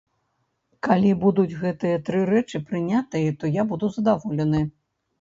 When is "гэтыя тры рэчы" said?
1.61-2.65